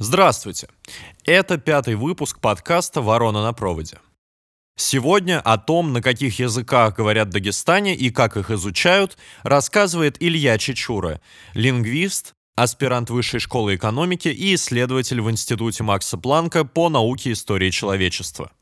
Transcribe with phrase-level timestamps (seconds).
[0.00, 0.68] Здравствуйте!
[1.24, 3.98] Это пятый выпуск подкаста «Ворона на проводе».
[4.76, 10.56] Сегодня о том, на каких языках говорят в Дагестане и как их изучают, рассказывает Илья
[10.56, 11.20] Чечура,
[11.54, 18.52] лингвист, аспирант Высшей школы экономики и исследователь в Институте Макса Планка по науке истории человечества.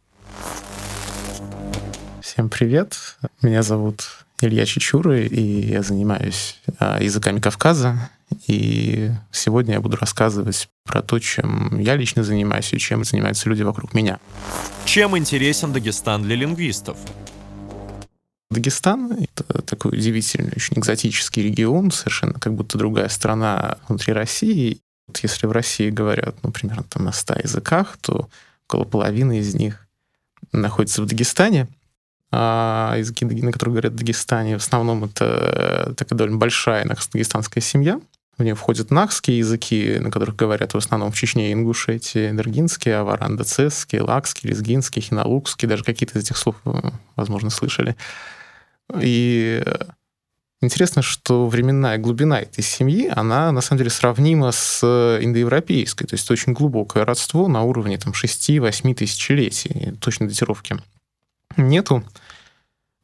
[2.22, 3.18] Всем привет!
[3.42, 8.10] Меня зовут Илья Чечура, и я занимаюсь а, языками Кавказа,
[8.46, 13.62] и сегодня я буду рассказывать про то, чем я лично занимаюсь и чем занимаются люди
[13.62, 14.18] вокруг меня.
[14.84, 16.96] Чем интересен Дагестан для лингвистов?
[18.50, 24.80] Дагестан— это такой удивительный, очень экзотический регион, совершенно как будто другая страна внутри России.
[25.08, 28.28] Вот если в России говорят, ну, примерно там на 100 языках, то
[28.68, 29.86] около половины из них
[30.52, 31.68] находится в Дагестане.
[32.32, 38.00] А языки, на которых говорят в Дагестане, в основном это такая довольно большая дагестанская семья—
[38.38, 42.92] в нее входят нахские языки, на которых говорят в основном в Чечне и Ингушетии, Энергинский,
[42.92, 47.96] аварандо-цесский, лакский, лезгинский, хиналукский, даже какие-то из этих слов, э, возможно, слышали.
[49.00, 49.64] И
[50.60, 54.84] интересно, что временная глубина этой семьи, она на самом деле сравнима с
[55.20, 60.76] индоевропейской, то есть это очень глубокое родство на уровне там, 6-8 тысячелетий, точной датировки
[61.56, 62.04] нету.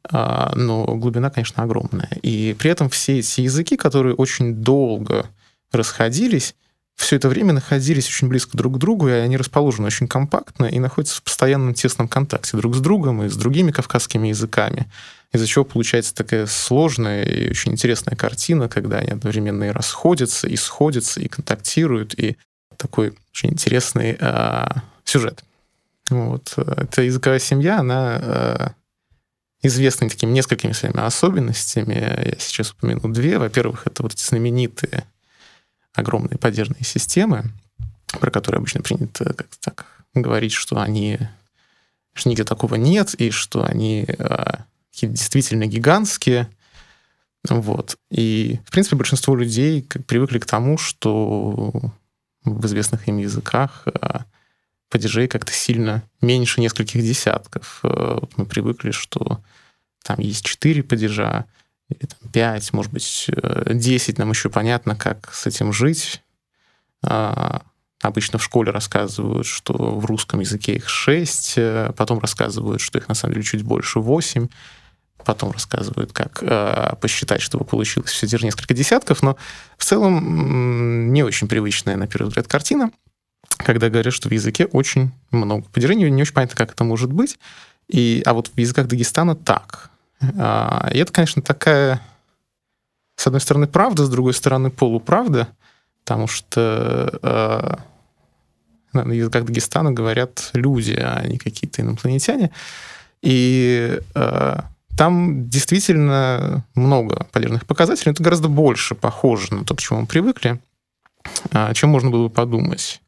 [0.09, 2.09] А, но глубина, конечно, огромная.
[2.21, 5.27] И при этом все эти языки, которые очень долго
[5.71, 6.55] расходились,
[6.95, 10.79] все это время находились очень близко друг к другу, и они расположены очень компактно и
[10.79, 14.91] находятся в постоянном тесном контакте друг с другом и с другими кавказскими языками,
[15.31, 20.55] из-за чего получается такая сложная и очень интересная картина, когда они одновременно и расходятся, и
[20.55, 22.37] сходятся, и контактируют, и
[22.77, 24.65] такой очень интересный э,
[25.03, 25.43] сюжет.
[26.09, 26.53] Вот.
[26.57, 28.75] Эта языковая семья, она
[29.63, 31.93] э, известны такими несколькими своими особенностями.
[31.93, 33.37] Я сейчас упомяну две.
[33.37, 35.05] Во-первых, это вот эти знаменитые
[35.93, 37.45] огромные поддержные системы,
[38.19, 41.19] про которые обычно принято как-то так говорить, что они
[42.13, 44.43] что нигде такого нет, и что они э,
[45.01, 46.47] действительно гигантские.
[47.49, 47.97] Вот.
[48.11, 51.71] И, в принципе, большинство людей как, привыкли к тому, что
[52.45, 54.19] в известных им языках э,
[54.93, 57.79] падежей как-то сильно меньше нескольких десятков.
[57.83, 59.41] Э, мы привыкли, что
[60.03, 61.45] там есть 4 падежа,
[61.89, 63.25] или там 5, может быть,
[63.67, 66.21] 10, э, нам еще понятно, как с этим жить.
[67.01, 67.63] А,
[68.01, 73.07] обычно в школе рассказывают, что в русском языке их 6, э, потом рассказывают, что их
[73.07, 74.47] на самом деле чуть больше 8,
[75.25, 79.37] потом рассказывают, как э, посчитать, чтобы получилось все те же несколько десятков, но
[79.77, 82.91] в целом не очень привычная, на первый взгляд, картина,
[83.57, 87.37] когда говорят, что в языке очень много падежей, не очень понятно, как это может быть.
[87.87, 89.91] И, а вот в языках Дагестана так.
[90.37, 92.01] А, и это, конечно, такая,
[93.15, 95.49] с одной стороны, правда, с другой стороны, полуправда,
[96.03, 97.79] потому что а,
[98.93, 102.51] на языках Дагестана говорят люди, а не какие-то инопланетяне.
[103.21, 104.65] И а,
[104.97, 108.11] там действительно много полезных показателей.
[108.11, 110.59] Это гораздо больше похоже на то, к чему мы привыкли,
[111.73, 113.01] чем можно было бы подумать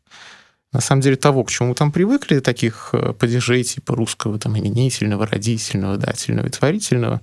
[0.76, 4.60] на самом деле того, к чему мы там привыкли, таких э, падежей типа русского там
[4.60, 7.22] именительного, родительного, дательного и творительного,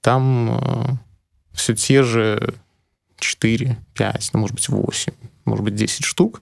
[0.00, 0.96] там э,
[1.52, 2.54] все те же
[3.18, 5.12] 4, 5, ну, может быть, 8,
[5.44, 6.40] может быть, 10 штук,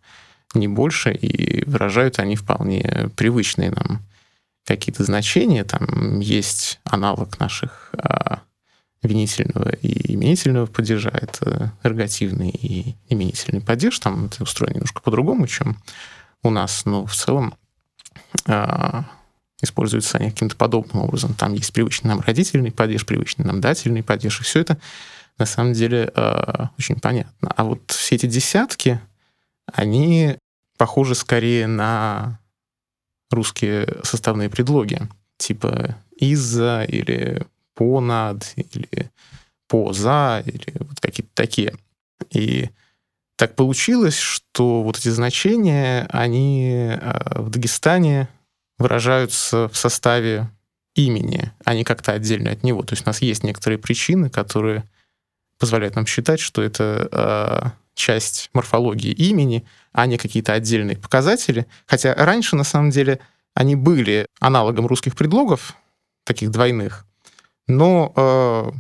[0.55, 4.01] не больше, и выражают они вполне привычные нам
[4.65, 5.65] какие-то значения.
[5.65, 8.43] Там есть аналог наших а,
[9.03, 11.11] винительного и именительного падежа.
[11.11, 13.99] Это эргативный и именительный падеж.
[13.99, 15.79] Там это устроено немножко по-другому, чем
[16.45, 17.55] у нас, но в целом
[18.47, 19.03] э,
[19.61, 21.35] используются они каким-то подобным образом.
[21.35, 24.79] Там есть привычный нам родительный падеж, привычный нам дательный падеж, и все это
[25.39, 27.53] на самом деле э, очень понятно.
[27.57, 29.01] А вот все эти десятки,
[29.73, 30.37] они
[30.77, 32.39] похожи скорее на
[33.31, 35.01] русские составные предлоги,
[35.39, 37.45] типа из-за или
[37.75, 39.11] понад, или
[39.67, 41.75] поза, или вот какие-то такие.
[42.31, 42.71] И
[43.37, 48.29] так получилось, что вот эти значения, они э, в Дагестане
[48.79, 50.49] выражаются в составе
[50.95, 52.83] имени, а не как-то отдельно от него.
[52.83, 54.85] То есть у нас есть некоторые причины, которые
[55.59, 61.67] позволяют нам считать, что это э, часть морфологии имени, а не какие-то отдельные показатели.
[61.87, 63.21] Хотя раньше, на самом деле,
[63.55, 65.77] они были аналогом русских предлогов,
[66.25, 67.07] таких двойных,
[67.67, 68.73] но э,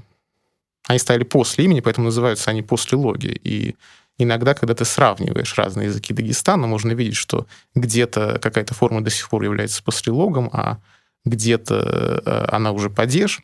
[0.86, 3.38] они стояли после имени, поэтому называются они после логи.
[3.42, 3.76] И
[4.18, 9.28] иногда, когда ты сравниваешь разные языки Дагестана, можно видеть, что где-то какая-то форма до сих
[9.28, 10.78] пор является послелогом, а
[11.24, 13.42] где-то э, она уже падеж.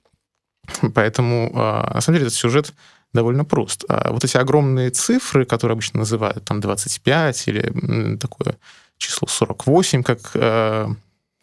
[0.94, 2.72] Поэтому, э, на самом деле, этот сюжет
[3.12, 3.84] довольно прост.
[3.88, 8.56] А вот эти огромные цифры, которые обычно называют там 25 или такое
[8.98, 10.86] число 48, как э,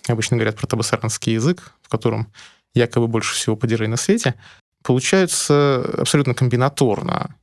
[0.07, 2.31] обычно говорят про табасаранский язык, в котором
[2.73, 4.35] якобы больше всего падежей на свете,
[4.83, 7.35] получаются абсолютно комбинаторно.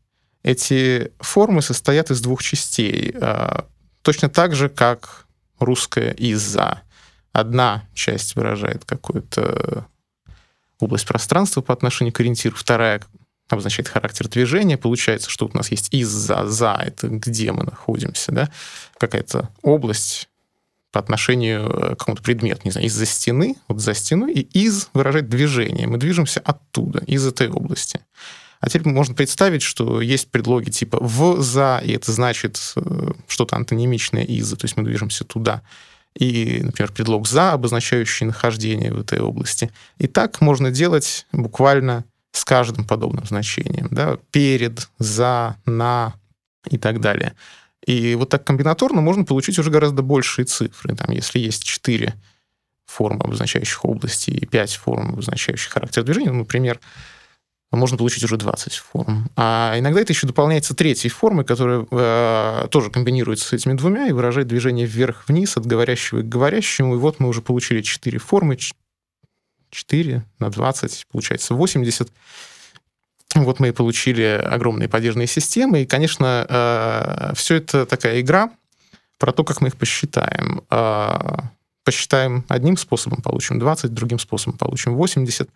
[0.44, 3.12] Эти формы состоят из двух частей.
[3.14, 3.62] Э,
[4.02, 5.26] точно так же, как
[5.58, 6.82] русская «из-за».
[7.32, 9.88] Одна часть выражает какую-то
[10.78, 13.00] область пространства по отношению к ориентиру, вторая
[13.48, 14.76] обозначает характер движения.
[14.76, 18.50] Получается, что у нас есть из-за, за, это где мы находимся, да,
[18.98, 20.28] какая-то область
[20.92, 24.88] по отношению э, к какому-то предмету, не знаю, из-за стены, вот за стеной, и из
[24.92, 25.86] выражает движение.
[25.86, 28.00] Мы движемся оттуда, из этой области.
[28.64, 33.56] А теперь можно представить, что есть предлоги типа в, за, и это значит э, что-то
[33.56, 35.60] антонимичное из, то есть мы движемся туда.
[36.18, 39.70] И, например, предлог за, обозначающий нахождение в этой области.
[39.98, 43.88] И так можно делать буквально с каждым подобным значением.
[43.90, 44.16] Да?
[44.30, 46.14] Перед, за, на
[46.70, 47.34] и так далее.
[47.84, 50.96] И вот так комбинаторно можно получить уже гораздо большие цифры.
[50.96, 52.14] Там, если есть 4
[52.86, 56.80] формы, обозначающих области, и 5 форм, обозначающих характер движения, ну, например,
[57.76, 59.30] можно получить уже 20 форм.
[59.36, 64.12] А иногда это еще дополняется третьей формой, которая э, тоже комбинируется с этими двумя и
[64.12, 66.94] выражает движение вверх-вниз от говорящего к говорящему.
[66.94, 68.58] И вот мы уже получили 4 формы,
[69.70, 72.10] 4 на 20, получается 80.
[73.34, 75.82] Вот мы и получили огромные поддержные системы.
[75.82, 78.50] И, конечно, э, все это такая игра
[79.18, 80.62] про то, как мы их посчитаем.
[80.70, 81.38] Э,
[81.84, 85.48] посчитаем одним способом, получим 20, другим способом получим 80.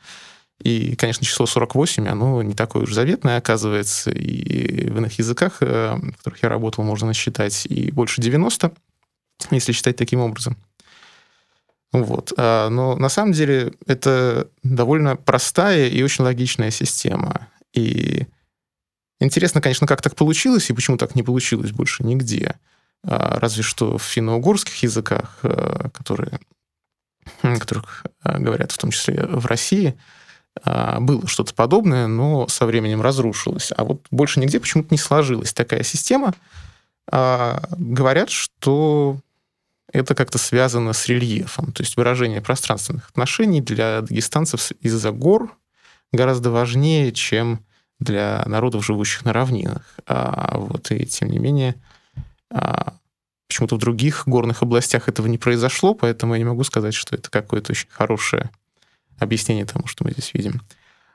[0.62, 4.10] И, конечно, число 48, оно не такое уж заветное, оказывается.
[4.10, 8.72] И в иных языках, э, в которых я работал, можно насчитать и больше 90,
[9.50, 10.56] если считать таким образом.
[11.92, 12.32] Вот.
[12.36, 17.48] А, но на самом деле это довольно простая и очень логичная система.
[17.72, 18.26] И
[19.20, 22.56] интересно, конечно, как так получилось и почему так не получилось больше нигде.
[23.04, 26.40] А, разве что в финно-угорских языках, э, которые,
[27.42, 29.98] которых э, говорят в том числе в России,
[30.64, 33.72] было что-то подобное, но со временем разрушилось.
[33.76, 36.34] А вот больше нигде почему-то не сложилась такая система.
[37.10, 39.18] Говорят, что
[39.92, 41.72] это как-то связано с рельефом.
[41.72, 45.56] То есть выражение пространственных отношений для дагестанцев из-за гор
[46.12, 47.64] гораздо важнее, чем
[47.98, 49.98] для народов, живущих на равнинах.
[50.06, 51.74] А вот и тем не менее,
[52.50, 52.94] а,
[53.48, 57.30] почему-то в других горных областях этого не произошло, поэтому я не могу сказать, что это
[57.30, 58.50] какое-то очень хорошее
[59.18, 60.62] объяснение тому, что мы здесь видим.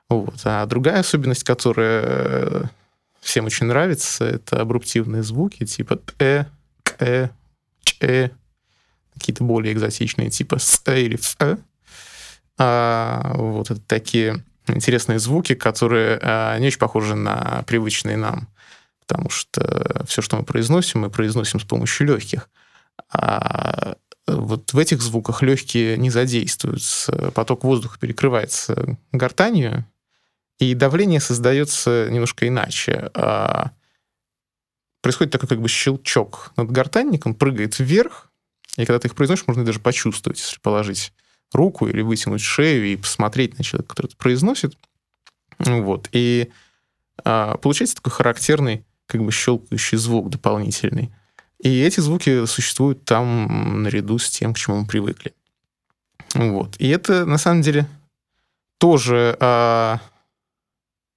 [0.10, 0.42] Вот.
[0.44, 2.70] А другая особенность, которая
[3.20, 6.46] всем очень нравится, это абруптивные звуки, типа «э»,
[6.84, 7.30] «к»,
[7.84, 8.32] «ч»,
[9.14, 11.38] какие-то более экзотичные, типа «с» или «ф».
[12.58, 18.48] А, вот это такие интересные звуки, которые а, не очень похожи на привычные нам,
[19.00, 22.50] потому что все, что мы произносим, мы произносим с помощью легких.
[23.12, 23.96] А
[24.28, 29.86] вот в этих звуках легкие не задействуются, поток воздуха перекрывается гортанью,
[30.60, 33.12] и давление создается немножко иначе.
[33.14, 33.72] А
[35.02, 38.32] происходит такой как бы щелчок над гортанником, прыгает вверх,
[38.78, 41.14] и когда ты их произносишь, можно даже почувствовать, если положить
[41.52, 44.78] руку или вытянуть шею и посмотреть на человека, который это произносит.
[45.60, 46.10] Вот.
[46.12, 46.52] И
[47.24, 51.14] а, получается такой характерный как бы щелкающий звук дополнительный.
[51.64, 55.34] И эти звуки существуют там наряду с тем, к чему мы привыкли.
[56.36, 56.76] Вот.
[56.78, 57.88] И это, на самом деле,
[58.80, 60.00] тоже а,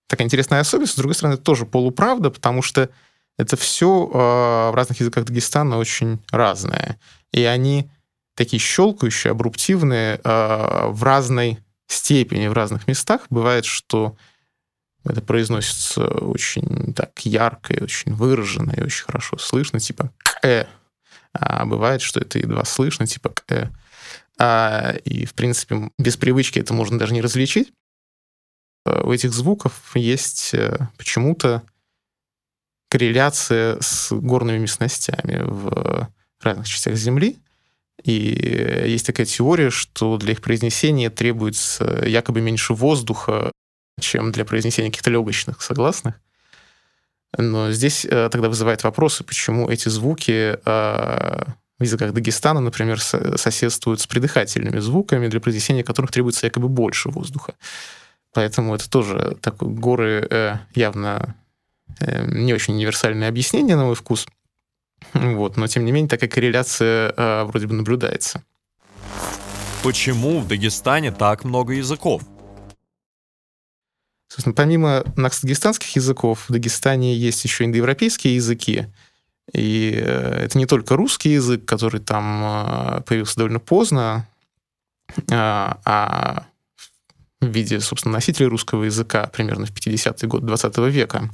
[0.06, 0.94] такая интересная особенность.
[0.94, 2.88] С другой стороны, это тоже полуправда, потому что
[3.36, 6.98] это все а, в разных языках Дагестана очень разное
[7.36, 7.90] и они
[8.34, 13.22] такие щелкающие, абруптивные э, в разной степени, в разных местах.
[13.30, 14.16] Бывает, что
[15.04, 20.10] это произносится очень так ярко и очень выраженно, и очень хорошо слышно, типа
[20.46, 20.66] «э».
[21.32, 23.66] А бывает, что это едва слышно, типа «э».
[24.38, 27.72] А, и, в принципе, без привычки это можно даже не различить.
[28.84, 31.62] А, у этих звуков есть э, почему-то
[32.90, 36.08] корреляция с горными местностями в
[36.40, 37.38] разных частях Земли.
[38.04, 43.50] И есть такая теория, что для их произнесения требуется якобы меньше воздуха,
[44.00, 46.20] чем для произнесения каких-то легочных согласных.
[47.38, 51.44] Но здесь э, тогда вызывает вопросы, почему эти звуки э,
[51.78, 57.54] в языках Дагестана, например, соседствуют с придыхательными звуками, для произнесения которых требуется якобы больше воздуха.
[58.32, 61.34] Поэтому это тоже такой горы э, явно
[62.00, 64.26] не очень универсальное объяснение, на мой вкус.
[65.14, 68.42] Вот, но тем не менее такая корреляция э, вроде бы наблюдается.
[69.82, 72.22] Почему в Дагестане так много языков?
[74.28, 78.86] Собственно, помимо наксдагестанских языков, в Дагестане есть еще индоевропейские языки.
[79.52, 84.28] И э, это не только русский язык, который там э, появился довольно поздно,
[85.30, 86.46] а, а
[87.40, 91.30] в виде, собственно, носителей русского языка примерно в 50-е годы 20 века.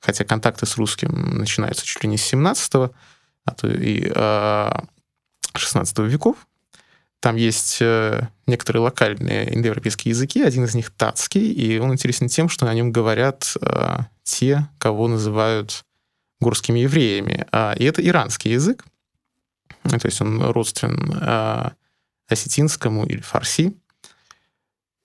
[0.00, 2.90] Хотя контакты с русским начинаются чуть ли не с 17-го,
[3.44, 4.10] а то и
[5.56, 6.36] 16 веков.
[7.24, 12.50] Там есть э, некоторые локальные индоевропейские языки, один из них татский, и он интересен тем,
[12.50, 15.86] что на нем говорят э, те, кого называют
[16.38, 17.46] горскими евреями.
[17.50, 18.84] А, и это иранский язык,
[19.84, 21.70] то есть он родствен э,
[22.28, 23.74] осетинскому или фарси.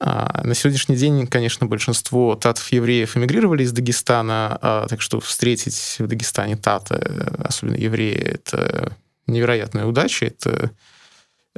[0.02, 6.08] А, на сегодняшний день, конечно, большинство татов-евреев эмигрировали из Дагестана, а, так что встретить в
[6.08, 6.98] Дагестане тата,
[7.46, 10.72] особенно евреи, это невероятная удача, это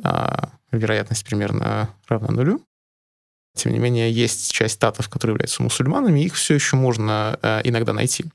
[0.03, 2.61] а, вероятность примерно равна нулю.
[3.55, 7.93] Тем не менее, есть часть татов, которые являются мусульманами, их все еще можно а, иногда
[7.93, 8.25] найти.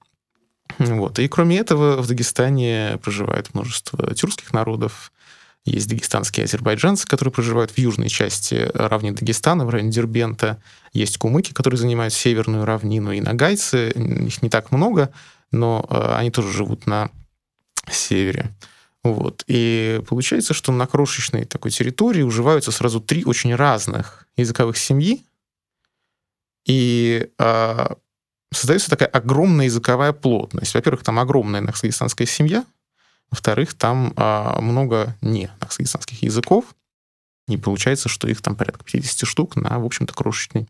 [0.79, 1.19] Вот.
[1.19, 5.13] И кроме этого, в Дагестане проживает множество тюркских народов.
[5.65, 10.63] Есть дагестанские азербайджанцы, которые проживают в южной части равнин Дагестана, в районе Дербента.
[10.93, 13.91] Есть кумыки, которые занимают северную равнину, и нагайцы.
[13.91, 15.13] Их не так много,
[15.51, 17.11] но а, они тоже живут на
[17.91, 18.55] севере.
[19.13, 19.45] Вот.
[19.47, 25.25] И получается, что на крошечной такой территории уживаются сразу три очень разных языковых семьи,
[26.67, 27.87] и э,
[28.53, 30.75] создается такая огромная языковая плотность.
[30.75, 32.65] Во-первых, там огромная нахсагистанская семья,
[33.31, 36.75] во-вторых, там э, много не нахсагистанских языков,
[37.47, 40.67] и получается, что их там порядка 50 штук на, в общем-то, крошечной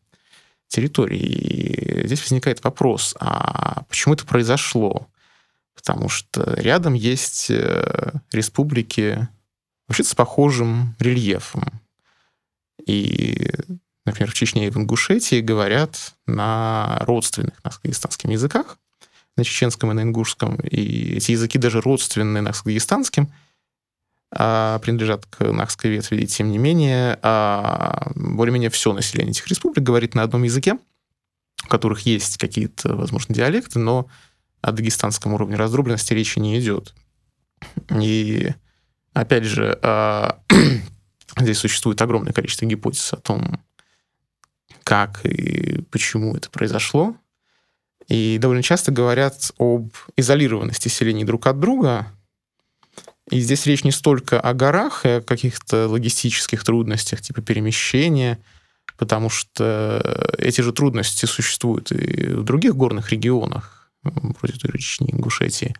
[0.69, 1.21] территории.
[1.21, 5.09] И здесь возникает вопрос, а почему это произошло?
[5.87, 9.28] Потому что рядом есть э, республики
[9.87, 11.81] вообще с похожим рельефом.
[12.85, 13.52] И,
[14.05, 18.78] например, в Чечне и в Ингушетии говорят на родственных на дагестанским языках,
[19.37, 20.57] на чеченском и на ингушском.
[20.57, 23.33] И эти языки даже родственные нахсдагестанским,
[24.33, 26.16] а, принадлежат к нахской ветви.
[26.16, 30.78] И тем не менее, а, более-менее все население этих республик говорит на одном языке,
[31.64, 34.09] у которых есть какие-то, возможно, диалекты, но
[34.67, 36.93] о дагестанском уровне раздробленности речи не идет.
[38.01, 38.53] И
[39.13, 40.41] опять же, а,
[41.39, 43.63] здесь существует огромное количество гипотез о том,
[44.83, 47.17] как и почему это произошло.
[48.09, 52.13] И довольно часто говорят об изолированности селений друг от друга.
[53.31, 58.41] И здесь речь не столько о горах и о каких-то логистических трудностях, типа перемещения,
[58.99, 63.75] потому что эти же трудности существуют и в других горных регионах
[64.15, 65.75] вроде той же Чечни, Ингушетии.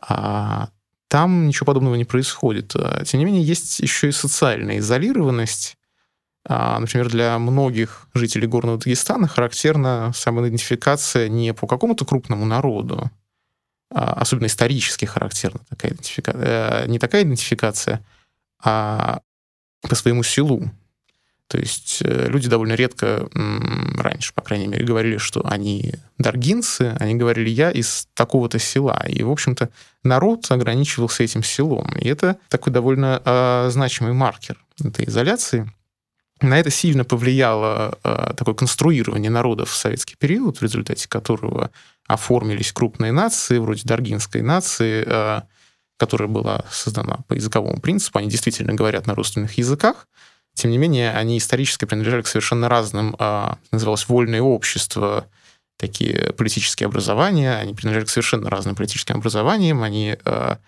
[0.00, 0.68] А
[1.08, 2.74] там ничего подобного не происходит.
[2.76, 5.76] А, тем не менее, есть еще и социальная изолированность.
[6.46, 13.10] А, например, для многих жителей Горного Дагестана характерна самоидентификация не по какому-то крупному народу,
[13.90, 18.04] а, особенно исторически характерна такая идентификация, э, не такая идентификация,
[18.62, 19.20] а
[19.82, 20.70] по своему селу.
[21.48, 23.28] То есть э, люди довольно редко,
[23.96, 29.02] раньше, по крайней мере, говорили, что они даргинцы, они говорили, я из такого-то села.
[29.08, 29.70] И, в общем-то,
[30.04, 31.90] народ ограничивался этим селом.
[31.98, 35.72] И это такой довольно э, значимый маркер этой изоляции.
[36.40, 41.70] На это сильно повлияло э, такое конструирование народов в советский период, в результате которого
[42.06, 45.40] оформились крупные нации, вроде даргинской нации, э,
[45.96, 48.18] которая была создана по языковому принципу.
[48.18, 50.06] Они действительно говорят на родственных языках,
[50.58, 55.26] тем не менее, они исторически принадлежали к совершенно разным, а, называлось вольное общество,
[55.76, 60.58] такие политические образования, они принадлежали к совершенно разным политическим образованиям, они а,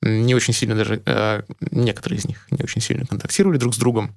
[0.00, 4.16] не очень сильно даже, а, некоторые из них не очень сильно контактировали друг с другом.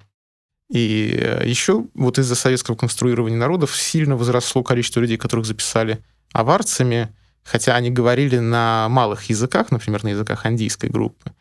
[0.70, 6.02] И еще вот из-за советского конструирования народов сильно возросло количество людей, которых записали
[6.32, 11.32] аварцами, хотя они говорили на малых языках, например, на языках андийской группы.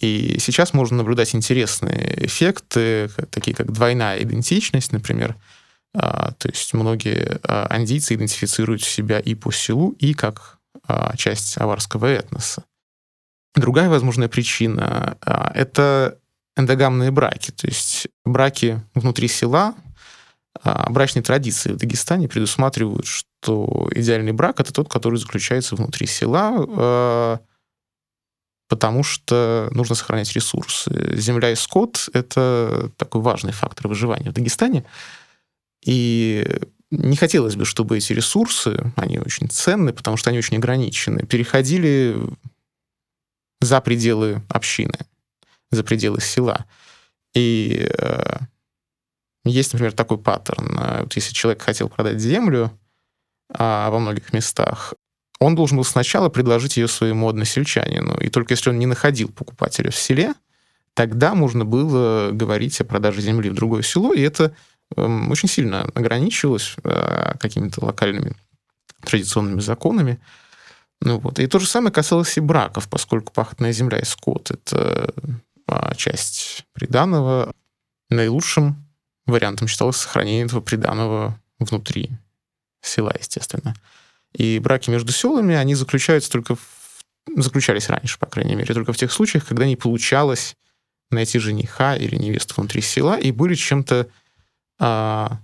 [0.00, 5.36] И сейчас можно наблюдать интересные эффекты, такие как двойная идентичность, например.
[5.94, 11.58] А, то есть многие а, андийцы идентифицируют себя и по селу, и как а, часть
[11.58, 12.64] аварского этноса.
[13.54, 15.18] Другая возможная причина—
[15.54, 16.18] это
[16.56, 19.74] эндогамные браки, то есть браки внутри села,
[20.62, 27.40] брачные традиции в Дагестане предусматривают, что идеальный брак— это тот, который заключается внутри села,
[28.70, 30.90] потому что нужно сохранять ресурсы.
[31.16, 34.84] Земля и скот— это такой важный фактор выживания в Дагестане.
[35.84, 36.46] И
[36.92, 42.16] не хотелось бы, чтобы эти ресурсы, они очень ценны, потому что они очень ограничены, переходили
[43.60, 44.98] за пределы общины,
[45.72, 46.64] за пределы села.
[47.34, 48.38] И э,
[49.44, 51.00] есть, например, такой паттерн.
[51.00, 52.70] Вот если человек хотел продать землю
[53.52, 54.94] а, во многих местах,
[55.40, 58.14] он должен был сначала предложить ее своему односельчанину.
[58.18, 60.34] И только если он не находил покупателя в селе,
[60.94, 64.54] тогда можно было говорить о продаже земли в другое село, и это
[64.96, 68.36] эм, очень сильно ограничивалось э, какими-то локальными
[69.02, 70.20] традиционными законами.
[71.00, 71.38] Ну вот.
[71.38, 75.14] И то же самое касалось и браков, поскольку пахотная земля и скот— это
[75.66, 77.54] а, часть приданого.
[78.10, 78.76] Наилучшим
[79.24, 82.10] вариантом считалось сохранение этого приданого внутри
[82.82, 83.74] села, естественно.
[84.32, 86.60] И браки между селами, они заключаются только в...
[87.36, 90.56] заключались раньше, по крайней мере, только в тех случаях, когда не получалось
[91.10, 94.06] найти жениха или невесту внутри села и были чем-то
[94.78, 95.38] а,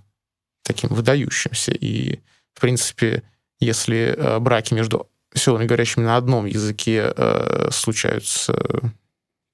[0.63, 1.71] таким выдающимся.
[1.71, 2.19] И,
[2.53, 3.23] в принципе,
[3.59, 8.93] если а, браки между селами, говорящими на одном языке, а, случаются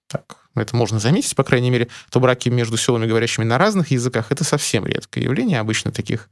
[0.08, 4.32] так, это можно заметить, по крайней мере, то браки между селами, говорящими на разных языках,
[4.32, 5.60] это совсем редкое явление.
[5.60, 6.30] Обычно таких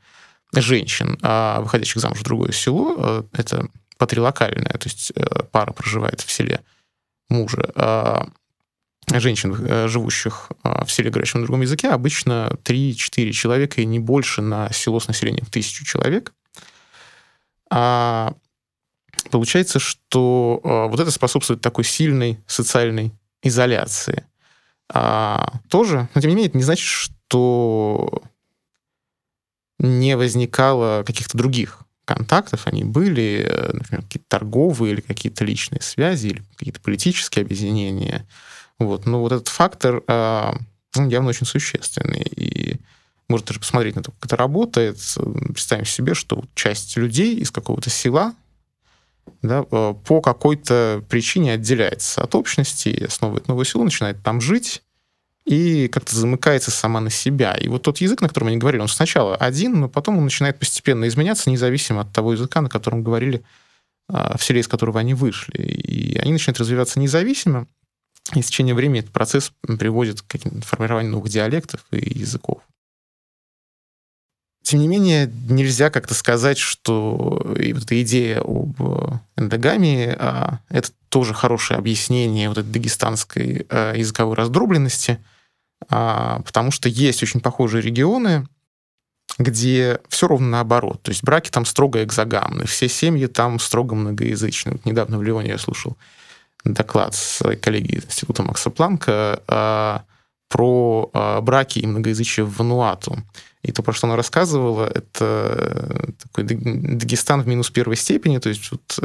[0.54, 3.68] женщин, а, выходящих замуж в другое село, э, это
[3.98, 6.62] патрилокальная, то есть э, пара проживает в селе
[7.30, 8.28] мужа, а
[9.08, 14.42] женщин, э, живущих в селе, говорящем на другом языке, обычно 3-4 человека и не больше
[14.42, 16.34] на село с населением тысячу человек.
[17.70, 18.34] А
[19.30, 24.26] получается, что вот это способствует такой сильной социальной изоляции.
[24.94, 28.24] А тоже, но тем не менее, это не значит, что
[29.82, 36.28] не возникало каких-то других контактов, они были, э, например, какие-то торговые или какие-то личные связи,
[36.28, 38.28] или какие-то политические объединения.
[38.80, 39.06] Вот.
[39.06, 40.52] Но вот этот фактор э,
[40.96, 42.22] явно очень существенный.
[42.36, 42.78] И
[43.28, 44.98] можно даже посмотреть на то, как это работает.
[45.54, 48.34] Представим себе, что часть людей из какого-то села
[49.42, 54.82] да, э, по какой-то причине отделяется от общности, основывает новое село, начинает там жить,
[55.52, 57.54] и как-то замыкается сама на себя.
[57.54, 60.58] И вот тот язык, на котором они говорили, он сначала один, но потом он начинает
[60.60, 63.44] постепенно изменяться, независимо от того языка, на котором говорили
[64.08, 65.58] а, в селе, из которого они вышли.
[65.58, 67.68] И они начинают развиваться независимо,
[68.34, 72.62] и с течением времени этот процесс приводит к формированию новых диалектов и языков.
[74.64, 78.80] Тем не менее, нельзя как-то сказать, что и вот эта идея об
[79.36, 85.20] эндогамии а,— это тоже хорошее объяснение вот этой дагестанской а, языковой раздробленности,
[85.88, 88.48] потому что есть очень похожие регионы,
[89.38, 91.02] где все ровно наоборот.
[91.02, 94.80] То есть браки там строго экзогамны, все семьи там строго многоязычны.
[94.86, 95.98] Недавно в Ливоне я слушал
[96.64, 100.04] доклад своей коллеги из Института Макса Планка а,
[100.50, 103.18] про а, браки и многоязычие в Вануату.
[103.64, 108.72] И то, про что она рассказывала, это такой Дагестан в минус первой степени, то есть
[108.72, 109.00] вот,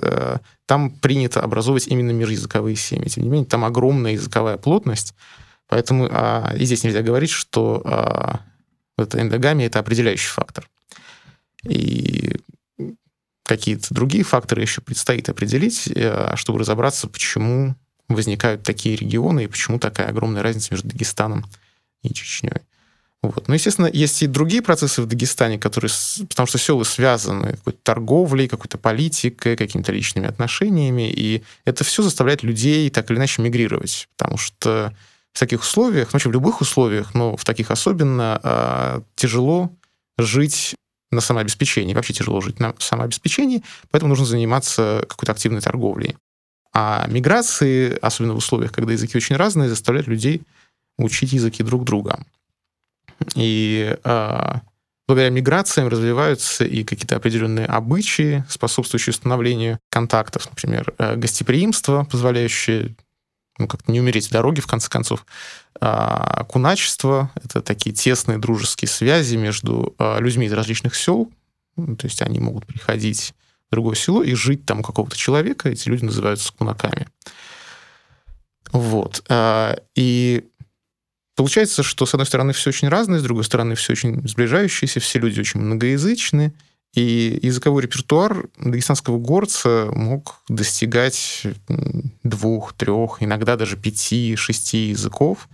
[0.64, 3.06] там принято образовывать именно межязыковые семьи.
[3.06, 5.14] Тем не менее, там огромная языковая плотность,
[5.68, 8.40] Поэтому а, и здесь нельзя говорить, что а,
[8.98, 10.68] это эндогамия— это определяющий фактор.
[11.64, 12.36] И
[13.42, 17.74] какие-то другие факторы еще предстоит определить, а, чтобы разобраться, почему
[18.08, 21.44] возникают такие регионы и почему такая огромная разница между Дагестаном
[22.02, 22.62] и Чечней.
[23.22, 23.48] Вот.
[23.48, 25.90] Ну, естественно, есть и другие процессы в Дагестане, которые,
[26.28, 32.44] потому что селы связаны какой-то торговлей, какой-то политикой, какими-то личными отношениями, и это все заставляет
[32.44, 34.94] людей так или иначе мигрировать, потому что
[35.36, 39.70] в таких условиях, ну, в любых условиях, но в таких особенно, э, тяжело
[40.16, 40.74] жить
[41.10, 41.92] на самообеспечении.
[41.92, 46.16] Вообще тяжело жить на самообеспечении, поэтому нужно заниматься какой-то активной торговлей.
[46.72, 50.40] А миграции, особенно в условиях, когда языки очень разные, заставляют людей
[50.96, 52.24] учить языки друг друга.
[53.34, 54.52] И э,
[55.06, 62.94] благодаря миграциям развиваются и какие-то определенные обычаи, способствующие установлению контактов, например, э, гостеприимство, позволяющее
[63.58, 65.24] ну, как-то не умереть в дороге, в конце концов.
[65.80, 71.30] А, куначество— это такие тесные дружеские связи между а, людьми из различных сел.
[71.76, 73.34] Ну, то есть они могут приходить
[73.68, 75.68] в другое село и жить там у какого-то человека.
[75.68, 77.08] Эти люди называются кунаками.
[78.72, 79.24] Вот.
[79.28, 80.44] А, и
[81.34, 85.18] получается, что, с одной стороны, все очень разное, с другой стороны, все очень сближающееся, все
[85.18, 86.52] люди очень многоязычные.
[86.96, 91.42] И языковой репертуар дагестанского горца мог достигать
[92.22, 95.46] двух, трех, иногда даже пяти, шести языков.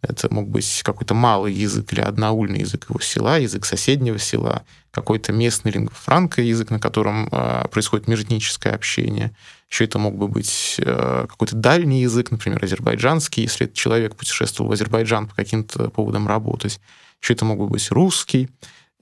[0.00, 5.32] Это мог быть какой-то малый язык или одноульный язык его села, язык соседнего села, какой-то
[5.32, 9.36] местный лингвофранко, язык, на котором э, происходит межэтническое общение.
[9.70, 14.70] Еще это мог бы быть э, какой-то дальний язык, например, азербайджанский, если этот человек путешествовал
[14.70, 16.80] в Азербайджан по каким-то поводам работать.
[17.20, 18.48] Еще это мог бы быть русский.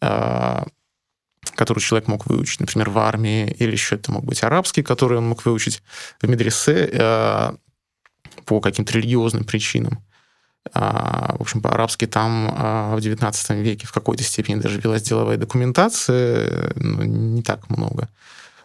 [0.01, 0.65] Э,
[1.55, 5.29] который человек мог выучить, например, в армии, или еще это мог быть арабский, который он
[5.29, 5.83] мог выучить
[6.21, 7.53] в медресе э,
[8.45, 10.03] по каким-то религиозным причинам.
[10.73, 12.47] В общем, по-арабски там
[12.97, 18.09] в XIX веке в какой-то степени даже велась деловая документация, но не так много.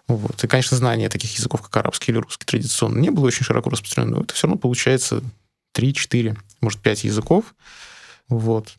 [0.10, 0.44] Вот.
[0.44, 4.18] И, конечно, знание таких языков, как арабский или русский, традиционно не было очень широко распространено,
[4.18, 5.22] но это все равно получается
[5.76, 7.54] 3-4, может, 5 языков.
[8.28, 8.74] Вот.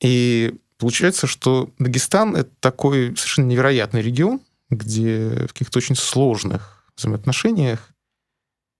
[0.00, 7.88] И получается, что Дагестан— это такой совершенно невероятный регион, где в каких-то очень сложных взаимоотношениях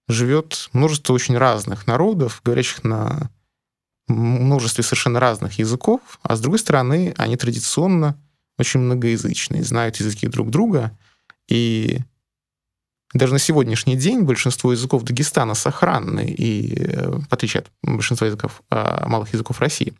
[0.08, 3.30] живет множество очень разных народов, говорящих на
[4.08, 8.18] множестве совершенно разных языков, а с другой стороны, они традиционно
[8.58, 10.98] очень многоязычные, знают языки друг друга,
[11.46, 12.00] и
[13.14, 18.60] даже на сегодняшний день большинство языков Дагестана сохранны, и, э, в отличие от большинства языков,
[18.70, 19.94] а, малых языков России.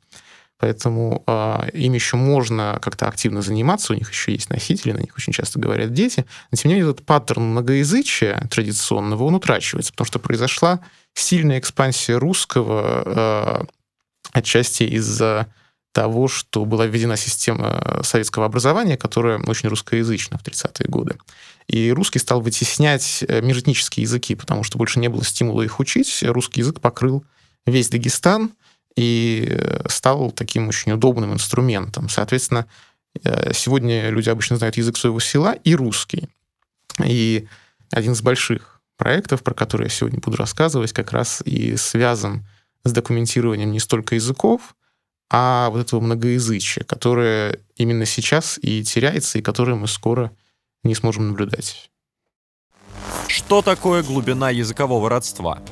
[0.59, 5.15] Поэтому э, им еще можно как-то активно заниматься, у них еще есть носители, на них
[5.17, 6.25] очень часто говорят дети.
[6.51, 10.81] Но тем не менее этот паттерн многоязычия традиционного, он утрачивается, потому что произошла
[11.15, 13.65] сильная экспансия русского э,
[14.33, 15.49] отчасти из-за
[15.93, 21.17] того, что была введена система советского образования, которая очень русскоязычна в 30-е годы.
[21.67, 26.23] И русский стал вытеснять э, межэтнические языки, потому что больше не было стимула их учить.
[26.23, 27.25] Русский язык покрыл
[27.67, 28.53] весь Дагестан
[28.97, 32.09] и стал таким очень удобным инструментом.
[32.09, 32.67] Соответственно,
[33.23, 36.29] э, сегодня люди обычно знают язык своего села и русский.
[37.05, 37.47] И
[37.91, 42.47] один из больших проектов, про который я сегодня буду рассказывать, как раз и связан
[42.85, 44.75] с документированием не столько языков,
[45.31, 50.31] а вот этого многоязычия, которое именно сейчас и теряется, и которое мы скоро
[50.85, 51.91] не сможем наблюдать.
[53.29, 55.63] Что такое глубина языкового родства?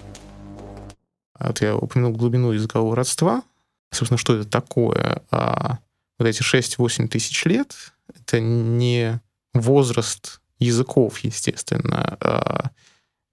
[1.40, 3.42] Вот я упомянул глубину языкового родства.
[3.90, 5.22] Собственно, что это такое?
[5.30, 5.78] А
[6.18, 7.74] вот эти 6-8 тысяч лет—
[8.14, 9.20] это не
[9.54, 12.16] возраст языков, естественно.
[12.20, 12.70] А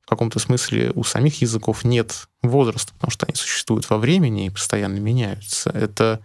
[0.01, 4.49] в каком-то смысле у самих языков нет возраста, потому что они существуют во времени и
[4.49, 5.69] постоянно меняются.
[5.71, 6.21] Это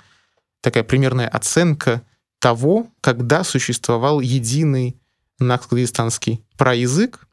[0.60, 2.02] такая примерная оценка
[2.38, 4.96] того, когда существовал единый
[5.40, 7.26] накско-дагестанский проязык,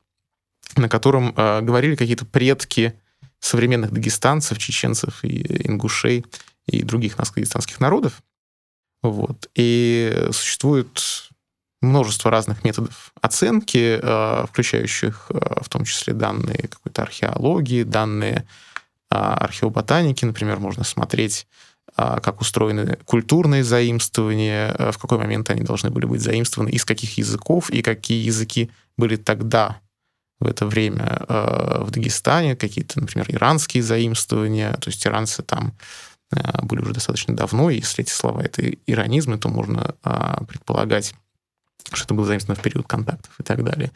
[0.76, 3.00] на котором э, говорили какие-то предки
[3.40, 6.26] современных дагестанцев, чеченцев и ингушей
[6.68, 8.22] и других накско-дагестанских народов.
[9.02, 9.50] Вот.
[9.56, 11.30] И существует
[11.82, 18.46] множество разных методов оценки, э, включающих э, в том числе данные какой-то археологии, данные
[19.10, 20.26] э, археоботаники.
[20.26, 21.48] Например, можно смотреть
[21.96, 26.86] а, как устроены культурные заимствования, а, в какой момент они должны были быть заимствованы, из
[26.86, 29.80] каких языков и какие языки были тогда
[30.40, 35.74] в это время а, в Дагестане, какие-то, например, иранские заимствования, то есть иранцы там
[36.62, 39.96] были уже достаточно давно, и если эти слова— это иранизмы, то можно
[40.48, 41.16] предполагать,
[41.92, 43.92] что это было заимствовано в период контактов и так далее.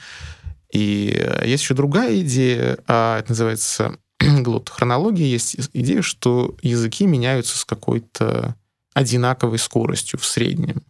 [0.72, 4.00] И есть еще другая идея, это называется
[4.42, 8.56] глотохронологии есть идея, что языки меняются с какой-то
[8.94, 10.84] одинаковой скоростью в среднем.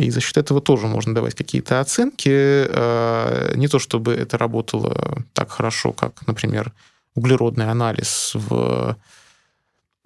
[0.00, 2.30] И за счет этого тоже можно давать какие-то оценки.
[2.30, 6.72] Э, не то чтобы это работало так хорошо, как, например,
[7.14, 8.96] углеродный анализ в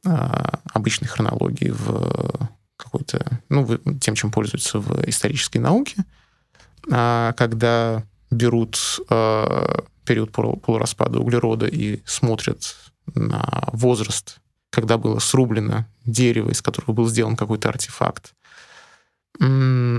[0.04, 0.08] э,
[0.72, 6.04] обычной хронологии, в какой-то, ну, тем, чем пользуются в исторической науке,
[6.90, 8.02] а когда
[8.32, 12.74] берут э, период полураспада углерода и смотрят
[13.14, 18.34] на возраст, когда было срублено дерево, из которого был сделан какой-то артефакт.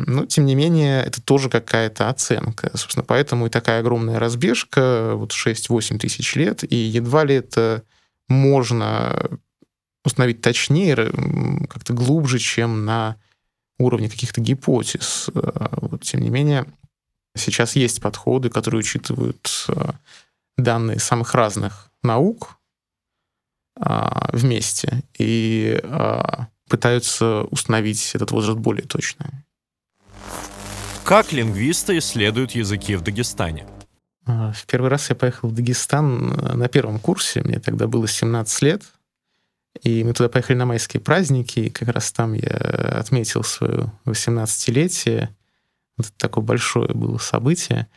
[0.06, 2.72] Но, тем не менее, это тоже какая-то оценка.
[2.78, 7.84] Собственно, поэтому и такая огромная разбежка, вот 6-8 тысяч лет, и едва ли это
[8.28, 9.40] можно
[10.04, 10.96] установить точнее,
[11.68, 13.18] как-то глубже, чем на
[13.78, 15.30] уровне каких-то гипотез.
[15.34, 16.66] Э, вот, тем не менее,
[17.36, 19.92] Сейчас есть подходы, которые учитывают э,
[20.58, 22.58] данные самых разных наук
[23.78, 29.44] а, вместе и а, пытаются установить этот возраст более точно.
[31.06, 33.68] Как лингвисты исследуют языки в Дагестане?
[34.26, 38.62] А, в первый раз я поехал в Дагестан на первом курсе, мне тогда было 17
[38.64, 38.82] лет,
[39.84, 42.50] и мы туда поехали на майские праздники, и как раз там я
[43.00, 45.30] отметил свое 18-летие,
[45.96, 47.88] вот такое большое было событие.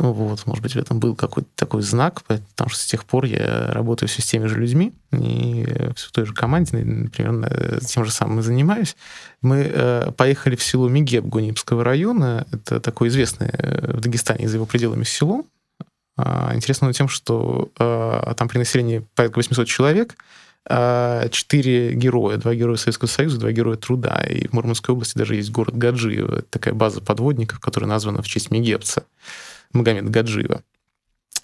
[0.00, 3.26] Ну вот, может быть, в этом был какой-то такой знак, потому что с тех пор
[3.26, 8.06] я работаю все с теми же людьми, и все в той же команде, например, тем
[8.06, 8.96] же самым и занимаюсь.
[9.42, 14.56] Мы э, поехали в село Мигеб Гунимского района, это такое известное э, в Дагестане за
[14.56, 15.44] его пределами село.
[16.16, 20.16] Э, интересно тем, что э, там при населении порядка 800 человек,
[20.68, 22.36] а, четыре героя.
[22.36, 24.22] Два героя Советского Союза, два героя труда.
[24.28, 25.74] И в Мурманской области даже есть город.
[25.82, 29.04] Это такая база подводников, которая названа в честь Мегепца,
[29.72, 30.62] Магомед Гаджиева.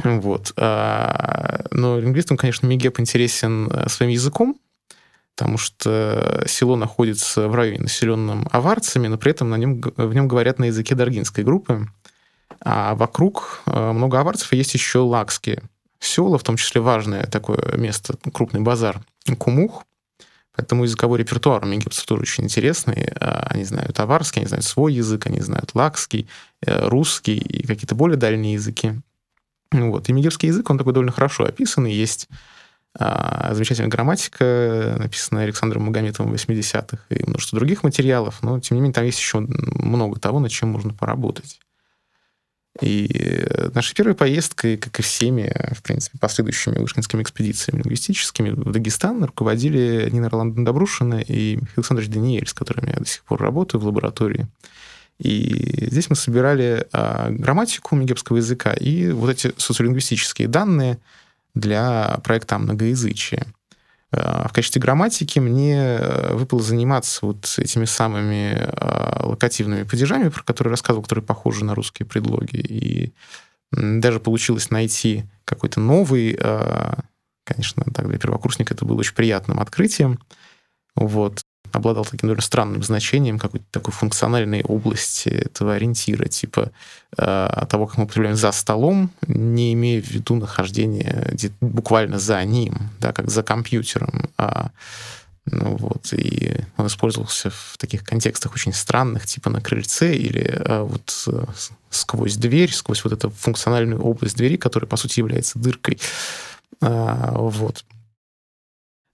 [0.02, 0.52] Вот.
[0.56, 4.58] А, но лингвистам, конечно, Мегеп интересен э, своим языком,
[5.34, 10.28] потому что село находится в районе, населенном аварцами, но при этом на нем, в нем
[10.28, 11.88] говорят на языке даргинской группы,
[12.60, 15.62] а вокруг э, много аварцев, и есть еще лакские
[15.98, 19.00] села, в том числе важное такое место, крупный базар
[19.38, 19.84] Кумух,
[20.56, 21.66] Поэтому языковой репертуар у
[22.06, 23.12] тоже очень интересный.
[23.20, 26.28] А, они знают аварский, они знают свой язык, они знают лакский,
[26.62, 28.94] э, русский и какие-то более дальние языки.
[29.70, 30.08] Вот.
[30.08, 32.28] И мигерский язык, он такой довольно хорошо описан, есть
[32.98, 38.80] а, замечательная грамматика, написанная Александром Магометовым в 80-х, и множество других материалов, но, тем не
[38.80, 41.60] менее, там есть еще много того, над чем можно поработать.
[42.80, 48.70] И э, наша первая поездка, как и всеми, в принципе, последующими вышкинскими экспедициями лингвистическими в
[48.70, 53.40] Дагестан руководили Нина Роланда Добрушина и Михаил Александрович Даниэль, с которыми я до сих пор
[53.40, 54.46] работаю в лаборатории.
[55.18, 60.98] И здесь мы собирали а, грамматику мегепского языка и вот эти социолингвистические данные
[61.54, 63.46] для проекта многоязычия.
[64.12, 70.42] А, в качестве грамматики мне э, выпало заниматься вот этими самыми а, локативными падежами, про
[70.42, 72.56] которые рассказывал, которые похожи на русские предлоги.
[72.56, 73.14] И
[73.72, 76.38] даже получилось найти какой-то новый,
[77.44, 80.20] конечно, так для первокурсника это было очень приятным открытием.
[80.94, 81.42] Вот
[81.76, 86.72] обладал таким довольно странным значением, какой-то такой функциональной области этого ориентира, типа
[87.16, 92.90] э, того, как мы употребляем за столом, не имея в виду нахождение буквально за ним,
[93.00, 94.30] да, как за компьютером.
[94.38, 94.70] А,
[95.46, 100.82] ну вот, и он использовался в таких контекстах очень странных, типа на крыльце или а,
[100.82, 101.44] вот э,
[101.90, 106.00] сквозь дверь, сквозь вот эту функциональную область двери, которая, по сути, является дыркой.
[106.80, 107.84] А, вот.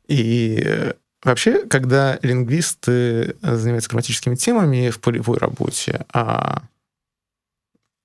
[0.09, 0.93] И
[1.25, 6.63] Вообще, когда лингвисты э, занимаются грамматическими темами в полевой работе, а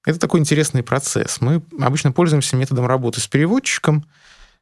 [0.05, 1.41] это такой интересный процесс.
[1.41, 4.05] Мы обычно пользуемся методом работы с переводчиком.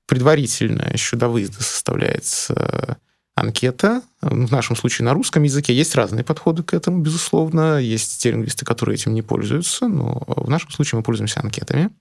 [0.07, 2.97] Предварительно, еще до выезда составляется
[3.35, 4.01] анкета.
[4.21, 7.77] В нашем случае на русском языке есть разные подходы к этому, безусловно.
[7.77, 11.91] Есть те лингвисты, которые этим не пользуются, но в нашем случае мы пользуемся анкетами.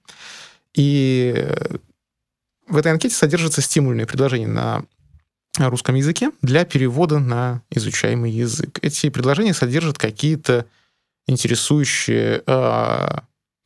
[0.73, 1.49] И
[2.69, 4.85] в этой анкете содержатся стимульные предложения на
[5.59, 8.79] русском языке для перевода на изучаемый язык.
[8.83, 10.67] Эти предложения содержат какие-то
[11.27, 13.09] интересующие э,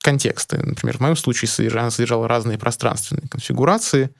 [0.02, 0.58] контексты.
[0.58, 4.10] Например, в моем случае содержала, содержала разные пространственные конфигурации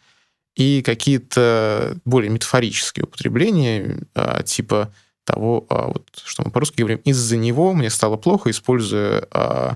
[0.57, 4.92] и какие-то более метафорические употребления, э, типа
[5.24, 9.70] того, э, вот, что мы по-русски говорим, из-за него мне стало плохо, используя э,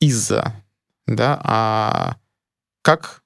[0.00, 0.54] из-за.
[1.06, 1.40] Да?
[1.42, 2.16] А
[2.82, 3.22] как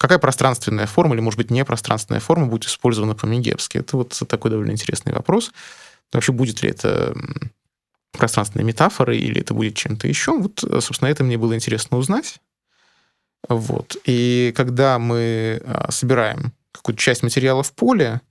[0.00, 3.76] Какая пространственная форма, или, может быть, непространственная форма будет использована по-мегепски?
[3.76, 5.52] Это вот такой довольно интересный вопрос.
[6.10, 7.14] Вообще, будет ли это
[8.12, 10.38] пространственной метафорой, или это будет чем-то еще?
[10.38, 12.40] Вот, собственно, это мне было интересно узнать.
[13.46, 13.98] Вот.
[14.06, 18.22] И когда мы а, собираем какую-то часть материала в поле,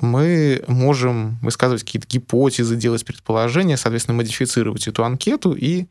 [0.00, 5.88] мы можем высказывать какие-то гипотезы, делать предположения, соответственно, модифицировать эту анкету и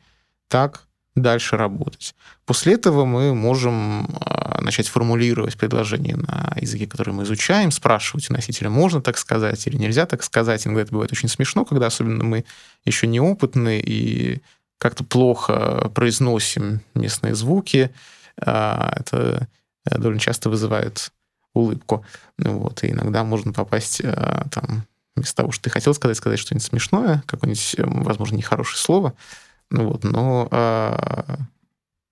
[0.47, 0.87] так
[1.21, 2.15] дальше работать.
[2.45, 8.33] После этого мы можем а, начать формулировать предложения на языке, который мы изучаем, спрашивать у
[8.33, 10.65] носителя, можно так сказать или нельзя так сказать.
[10.65, 12.45] Иногда это бывает очень смешно, когда особенно мы
[12.85, 14.41] еще неопытны и
[14.77, 17.91] как-то плохо произносим местные звуки.
[18.39, 19.47] А, это
[19.85, 21.11] э, довольно часто вызывает
[21.53, 22.05] улыбку.
[22.37, 26.67] Вот, и иногда можно попасть а, там, вместо того, что ты хотел сказать, сказать что-нибудь
[26.67, 29.13] смешное, какое-нибудь, возможно, нехорошее слово–
[29.69, 31.37] ну вот, но а,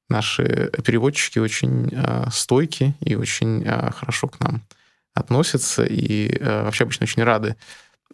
[0.09, 4.61] наши переводчики очень а, стойки и очень а, хорошо к нам
[5.13, 7.55] относятся и а, вообще обычно очень рады,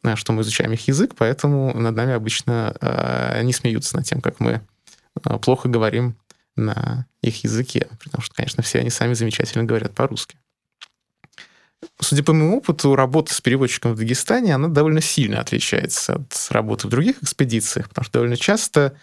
[0.03, 4.21] а, что мы изучаем их язык, поэтому над нами обычно а, не смеются над тем,
[4.21, 4.61] как мы
[5.23, 6.15] а, плохо говорим
[6.55, 10.37] на их языке, потому что, конечно, все они сами замечательно говорят по-русски.
[11.99, 16.87] Судя по моему опыту, работа с переводчиком в Дагестане, она довольно сильно отличается от работы
[16.87, 18.95] в других экспедициях, потому что довольно часто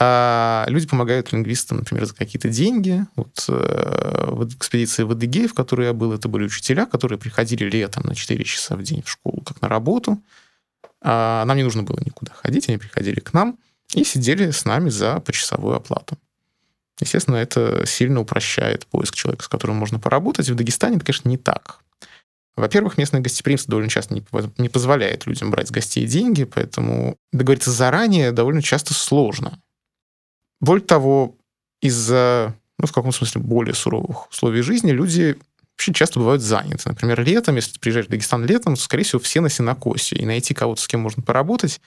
[0.00, 3.04] а люди помогают лингвистам, например, за какие-то деньги.
[3.16, 7.68] Вот э, в экспедиции в Адыгее, в которой я был, это были учителя, которые приходили
[7.68, 10.22] летом на 4 часа в день в школу, как на работу.
[11.02, 13.58] А нам не нужно было никуда ходить, они приходили к нам
[13.94, 16.16] и сидели с нами за почасовую оплату.
[17.00, 20.48] Естественно, это сильно упрощает поиск человека, с которым можно поработать.
[20.48, 21.80] В Дагестане это, конечно, не так.
[22.56, 24.24] Во-первых, местное гостеприимство довольно часто не,
[24.58, 29.60] не позволяет людям брать с гостей деньги, поэтому договориться заранее довольно часто сложно.
[30.60, 31.36] Более того,
[31.80, 35.36] из-за, ну, в каком смысле, более суровых условий жизни люди
[35.78, 36.88] вообще часто бывают заняты.
[36.88, 40.26] Например, летом, если ты приезжаешь в Дагестан летом, то, скорее всего, все на сенокосе, и
[40.26, 41.80] найти кого-то, с кем можно поработать,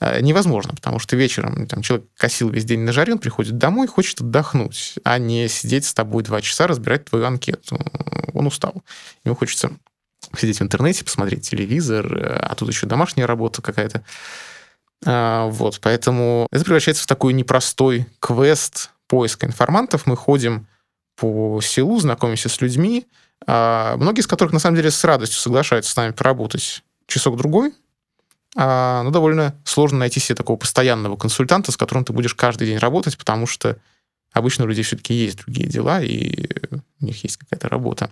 [0.00, 3.86] э, невозможно, потому что вечером там, человек косил весь день на жаре, он приходит домой,
[3.86, 7.78] хочет отдохнуть, а не сидеть с тобой два часа, разбирать твою анкету.
[8.34, 8.82] Он устал.
[9.24, 9.70] Ему хочется
[10.36, 14.04] сидеть в интернете, посмотреть телевизор, э, а тут еще домашняя работа какая-то.
[15.04, 20.06] А, вот, поэтому это превращается в такой непростой квест поиска информантов.
[20.06, 20.66] Мы ходим
[21.16, 23.06] по селу, знакомимся с людьми,
[23.46, 27.72] а, многие из которых, на самом деле, с радостью соглашаются с нами поработать часок-другой,
[28.56, 32.78] а, но довольно сложно найти себе такого постоянного консультанта, с которым ты будешь каждый день
[32.78, 33.76] работать, потому что
[34.32, 36.48] обычно у людей все-таки есть другие дела, и
[37.00, 38.10] у них есть какая-то работа.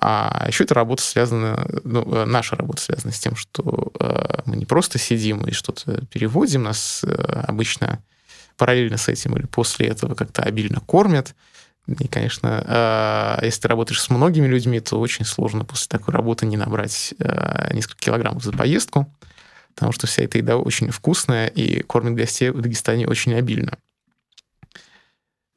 [0.00, 4.56] А еще эта работа связана, ну, э, наша работа связана с тем, что э, мы
[4.56, 7.12] не просто сидим и что-то переводим, нас э,
[7.46, 8.02] обычно
[8.56, 11.34] параллельно с этим или после этого как-то обильно кормят.
[11.86, 16.56] И, конечно, если ты работаешь с многими людьми, то очень сложно после такой работы не
[16.56, 17.14] набрать
[17.72, 19.08] несколько килограммов за поездку,
[19.72, 23.78] потому что вся эта еда очень вкусная и кормит гостей в Дагестане очень обильно.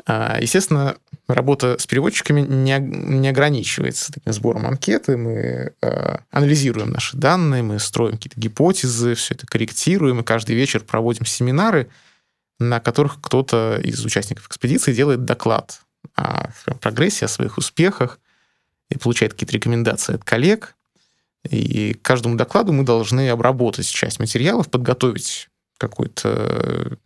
[0.05, 5.17] А, естественно, работа с переводчиками не, не ограничивается таким сбором анкеты.
[5.17, 10.83] Мы э, анализируем наши данные, мы строим какие-то гипотезы, все это корректируем, и каждый вечер
[10.83, 11.89] проводим семинары,
[12.59, 15.81] на которых кто-то из участников экспедиции делает доклад
[16.15, 16.49] о
[16.81, 18.19] прогрессе, о своих успехах
[18.89, 20.75] и получает какие-то рекомендации от коллег.
[21.49, 26.97] И каждому докладу мы должны обработать часть материалов, подготовить какой-то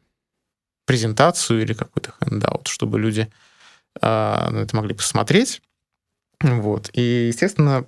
[0.85, 3.31] презентацию или какой-то хендаут, чтобы люди
[4.01, 5.61] э, на это могли посмотреть.
[6.41, 6.89] Вот.
[6.93, 7.85] И, естественно,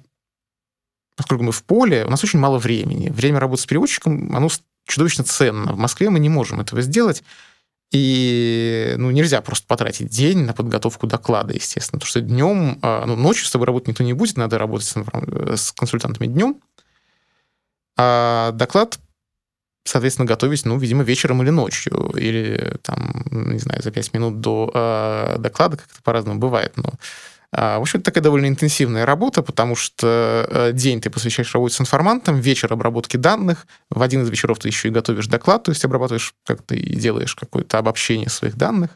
[1.16, 3.10] поскольку мы в поле, у нас очень мало времени.
[3.10, 4.50] Время работы с переводчиком, оно
[4.86, 5.74] чудовищно ценно.
[5.74, 7.24] В Москве мы не можем этого сделать.
[7.92, 12.00] И ну, нельзя просто потратить день на подготовку доклада, естественно.
[12.00, 14.96] Потому что днем, а, ну, ночью с тобой работать никто не будет, надо работать с,
[15.56, 16.62] с консультантами днем.
[17.98, 19.00] А доклад
[19.86, 24.72] соответственно, готовить, ну, видимо, вечером или ночью, или там, не знаю, за пять минут до
[24.74, 26.92] э, доклада, как это по-разному бывает, но
[27.52, 31.76] э, в общем, это такая довольно интенсивная работа, потому что э, день ты посвящаешь работе
[31.76, 35.72] с информантом, вечер обработки данных, в один из вечеров ты еще и готовишь доклад, то
[35.72, 38.92] есть обрабатываешь как ты и делаешь какое-то обобщение своих данных.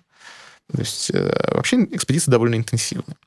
[0.73, 3.17] То есть э, вообще экспедиция довольно интенсивная.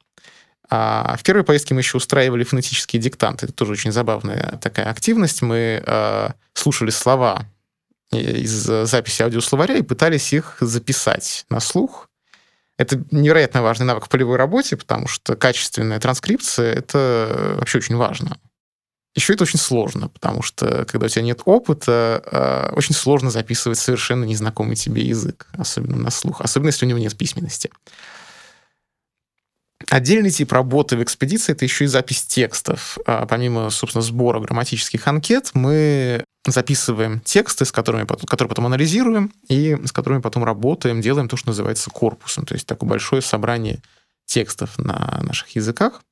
[0.75, 3.45] А в первой поездке мы еще устраивали фонетические диктанты.
[3.45, 5.43] Это тоже очень забавная такая активность.
[5.43, 7.47] Мы э, слушали слова
[8.13, 8.51] из
[8.89, 12.09] записи аудиословаря и пытались их записать на слух.
[12.79, 18.39] Это невероятно важный навык в полевой работе, потому что качественная транскрипция— это вообще очень важно.
[19.15, 23.79] Еще это очень сложно, потому что когда у тебя нет опыта, э, очень сложно записывать
[23.79, 27.71] совершенно незнакомый тебе язык, особенно на слух, особенно если у него нет письменности.
[29.89, 32.99] Отдельный тип работы в экспедиции— это еще и запись текстов.
[33.07, 39.79] А помимо, собственно, сбора грамматических анкет, мы записываем тексты, с которыми, которые потом анализируем, и
[39.85, 43.81] с которыми потом работаем, делаем то, что называется корпусом, то есть такое большое собрание
[44.27, 46.03] текстов на наших языках.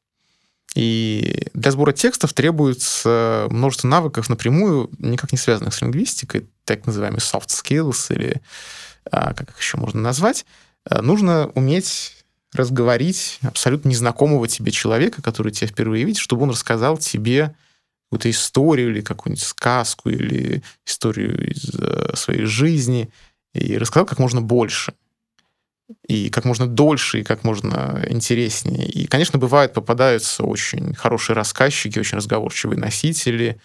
[0.76, 7.20] И для сбора текстов требуется множество навыков напрямую, никак не связанных с лингвистикой, так называемые
[7.20, 8.40] soft skills, или
[9.10, 10.46] а, как их еще можно назвать.
[10.88, 12.19] Нужно уметь
[12.52, 17.54] разговорить абсолютно незнакомого тебе человека, который тебя впервые видит, чтобы он рассказал тебе
[18.06, 23.10] какую-то историю или какую-нибудь сказку или историю из э, своей жизни
[23.54, 24.94] и рассказал как можно больше
[26.06, 28.86] и как можно дольше, и как можно интереснее.
[28.86, 33.60] И, конечно, бывает, попадаются очень хорошие рассказчики, очень разговорчивые носители,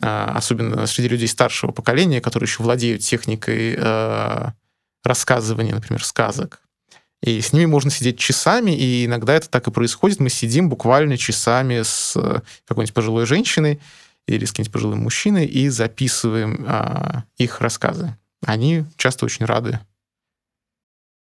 [0.00, 4.46] а, особенно среди людей старшего поколения, которые еще владеют техникой э,
[5.04, 6.60] рассказывания, например, сказок.
[7.22, 10.20] И с ними можно сидеть часами, и иногда это так и происходит.
[10.20, 13.80] Мы сидим буквально часами с э, какой-нибудь пожилой женщиной
[14.26, 18.16] или с каким-нибудь пожилым мужчиной и записываем а, их рассказы.
[18.44, 19.80] Они часто очень рады.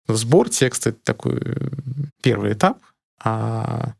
[0.08, 1.70] Сбор текста— это такой э,
[2.22, 2.78] первый этап,
[3.24, 3.94] а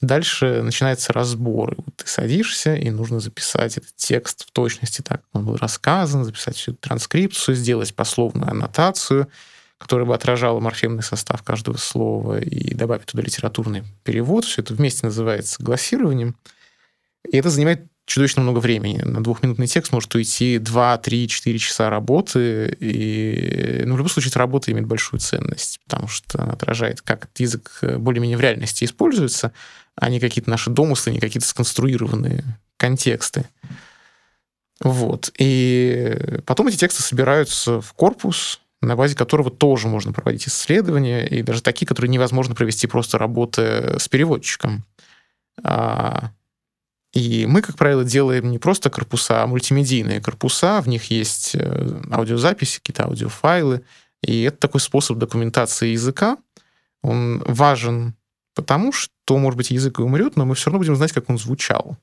[0.00, 1.76] дальше начинается разбор.
[1.96, 6.56] Ты садишься, и нужно записать этот текст в точности так, как он был рассказан, записать
[6.56, 9.28] всю транскрипцию, сделать пословную аннотацию—
[9.78, 14.44] которая бы отражала морфемный состав каждого слова и добавить туда литературный перевод.
[14.44, 16.36] Все это вместе называется глассированием.
[17.30, 19.02] И это занимает чудовищно много времени.
[19.02, 22.76] На двухминутный текст может уйти 2, 3, 4 часа работы.
[22.78, 27.24] И, ну, в любом случае, эта работа имеет большую ценность, потому что она отражает, как
[27.24, 29.52] этот язык более-менее в реальности используется,
[29.96, 32.44] а не какие-то наши домыслы, не какие-то сконструированные
[32.76, 33.46] контексты.
[34.80, 35.32] Вот.
[35.38, 41.42] И потом эти тексты собираются в корпус, на базе которого тоже можно проводить исследования, и
[41.42, 44.84] даже такие, которые невозможно провести просто работы с переводчиком.
[45.62, 46.30] А,
[47.12, 50.82] и мы, как правило, делаем не просто корпуса, а мультимедийные корпуса.
[50.82, 53.82] В них есть э, аудиозаписи, какие-то аудиофайлы.
[54.22, 56.36] И это такой способ документации языка.
[57.02, 58.14] Он важен
[58.54, 61.38] потому, что, может быть, язык и умрет, но мы все равно будем знать, как он
[61.38, 61.96] звучал.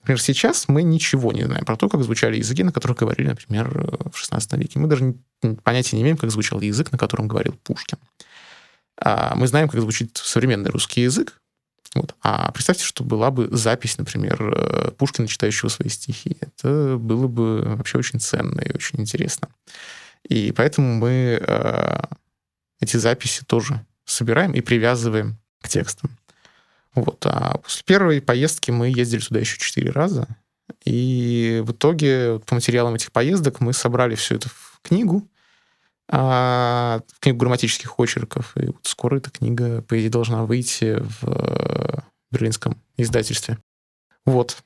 [0.00, 3.68] Например, сейчас мы ничего не знаем про то, как звучали языки, на которых говорили, например,
[4.12, 4.78] в XVI веке.
[4.78, 5.14] Мы даже
[5.62, 7.98] понятия не имеем, как звучал язык, на котором говорил Пушкин.
[8.96, 11.40] А мы знаем, как звучит современный русский язык.
[11.94, 12.14] Вот.
[12.22, 16.36] А представьте, что была бы запись, например, э, Пушкина, читающего свои стихи.
[16.40, 19.48] Это было бы вообще очень ценно и очень интересно.
[20.28, 22.02] И поэтому мы э,
[22.80, 26.10] эти записи тоже собираем и привязываем к текстам.
[26.94, 27.24] Вот.
[27.26, 30.26] А после первой поездки мы ездили туда еще четыре раза.
[30.84, 35.28] И в итоге по материалам этих поездок мы собрали все это в книгу,
[36.08, 38.56] а, книгу грамматических очерков.
[38.56, 43.58] И вот скоро эта книга, по идее, должна выйти в берлинском издательстве.
[44.24, 44.56] Вот.